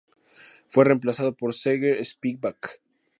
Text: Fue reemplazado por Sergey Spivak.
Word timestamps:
Fue 0.67 0.83
reemplazado 0.83 1.35
por 1.37 1.53
Sergey 1.53 2.03
Spivak. 2.03 2.81